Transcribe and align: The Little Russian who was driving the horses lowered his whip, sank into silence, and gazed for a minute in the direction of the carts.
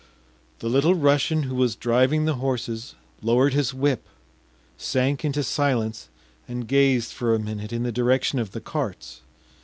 The 0.61 0.67
Little 0.67 0.95
Russian 0.95 1.43
who 1.43 1.53
was 1.53 1.75
driving 1.75 2.25
the 2.25 2.37
horses 2.41 2.95
lowered 3.21 3.53
his 3.53 3.71
whip, 3.71 4.07
sank 4.75 5.23
into 5.23 5.43
silence, 5.43 6.09
and 6.47 6.67
gazed 6.67 7.13
for 7.13 7.35
a 7.35 7.39
minute 7.39 7.71
in 7.71 7.83
the 7.83 7.91
direction 7.91 8.39
of 8.39 8.51
the 8.51 8.61
carts. 8.61 9.21